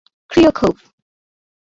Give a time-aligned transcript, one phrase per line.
[0.31, 0.77] Kryukov.